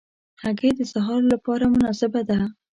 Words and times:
هګۍ 0.43 0.71
د 0.79 0.81
سهار 0.93 1.21
له 1.31 1.37
پاره 1.45 1.67
مناسبه 1.73 2.21
ده. 2.29 2.39